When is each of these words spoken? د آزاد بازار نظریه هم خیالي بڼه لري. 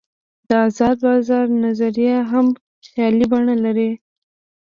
د 0.47 0.49
آزاد 0.67 0.97
بازار 1.05 1.45
نظریه 1.65 2.17
هم 2.31 2.47
خیالي 2.89 3.25
بڼه 3.31 3.55
لري. 3.65 3.91